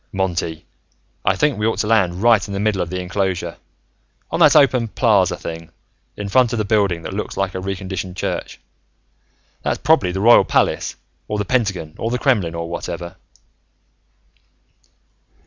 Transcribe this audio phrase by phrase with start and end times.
[0.11, 0.65] "Monty,
[1.23, 3.57] I think we ought to land right in the middle of the enclosure,
[4.31, 5.69] on that open plaza thing,
[6.17, 8.59] in front of the building that looks like a reconditioned church.
[9.61, 10.95] That's probably the Royal Palace,
[11.27, 13.15] or the Pentagon, or the Kremlin, or whatever."